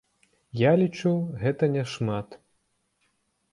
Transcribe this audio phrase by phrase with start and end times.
[0.59, 1.11] Я лічу,
[1.45, 2.29] гэта няшмат.